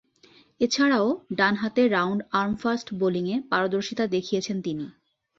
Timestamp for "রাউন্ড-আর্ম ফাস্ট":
1.87-2.87